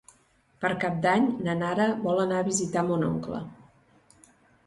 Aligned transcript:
Per 0.63 0.69
Cap 0.83 0.95
d'Any 1.05 1.25
na 1.47 1.53
Nara 1.59 1.85
vol 2.07 2.21
anar 2.23 2.39
a 2.43 2.47
visitar 2.47 2.85
mon 2.87 3.05
oncle. 3.11 3.43